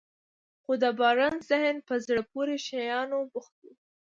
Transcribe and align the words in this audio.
خو 0.63 0.71
د 0.83 0.85
بارنس 0.99 1.41
ذهن 1.51 1.75
په 1.87 1.95
زړه 2.05 2.21
پورې 2.31 2.55
شيانو 2.67 3.17
بوخت 3.31 3.55
و. 3.63 3.65